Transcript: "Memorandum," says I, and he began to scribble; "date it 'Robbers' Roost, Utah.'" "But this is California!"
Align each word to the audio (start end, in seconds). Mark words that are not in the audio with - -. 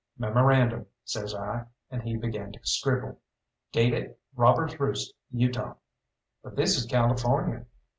"Memorandum," 0.17 0.87
says 1.03 1.35
I, 1.35 1.65
and 1.91 2.01
he 2.01 2.17
began 2.17 2.51
to 2.53 2.59
scribble; 2.63 3.19
"date 3.71 3.93
it 3.93 4.19
'Robbers' 4.35 4.79
Roost, 4.79 5.13
Utah.'" 5.29 5.75
"But 6.41 6.55
this 6.55 6.75
is 6.75 6.87
California!" 6.87 7.67